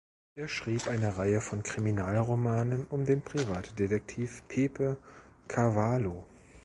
Er 0.35 0.47
schrieb 0.47 0.87
eine 0.87 1.19
Reihe 1.19 1.41
von 1.41 1.61
Kriminalromanen 1.61 2.87
um 2.87 3.05
den 3.05 3.21
Privatdetektiv 3.21 4.41
Pepe 4.47 4.97
Carvalho. 5.47 6.25